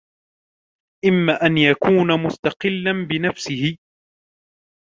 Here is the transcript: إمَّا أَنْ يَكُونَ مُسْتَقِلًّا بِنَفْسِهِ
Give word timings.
إمَّا 1.05 1.45
أَنْ 1.45 1.57
يَكُونَ 1.57 2.23
مُسْتَقِلًّا 2.23 2.91
بِنَفْسِهِ 3.09 3.77